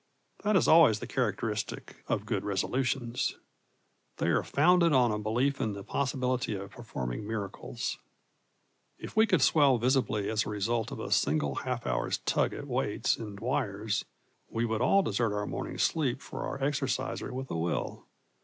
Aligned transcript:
That 0.43 0.55
is 0.55 0.67
always 0.67 0.97
the 0.97 1.05
characteristic 1.05 2.03
of 2.07 2.25
good 2.25 2.43
resolutions. 2.43 3.37
They 4.17 4.29
are 4.29 4.41
founded 4.41 4.93
on 4.93 5.11
a 5.11 5.19
belief 5.19 5.61
in 5.61 5.73
the 5.73 5.83
possibility 5.83 6.55
of 6.55 6.71
performing 6.71 7.27
miracles. 7.27 7.99
If 8.97 9.15
we 9.15 9.27
could 9.27 9.43
swell 9.43 9.77
visibly 9.77 10.27
as 10.27 10.43
a 10.43 10.49
result 10.49 10.89
of 10.91 10.99
a 10.99 11.11
single 11.11 11.53
half 11.53 11.85
hour's 11.85 12.17
tug 12.17 12.51
at 12.51 12.65
weights 12.65 13.15
and 13.17 13.39
wires, 13.39 14.03
we 14.49 14.65
would 14.65 14.81
all 14.81 15.03
desert 15.03 15.35
our 15.35 15.45
morning's 15.45 15.83
sleep 15.83 16.19
for 16.23 16.47
our 16.47 16.57
exerciser 16.59 17.31
with 17.31 17.51
a 17.51 17.55
will. 17.55 18.07